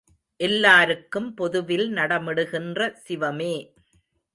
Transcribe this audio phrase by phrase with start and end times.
[0.39, 3.55] எல்லாருக்கும் பொதுவில்நடமிடுகின்ற சிவமே!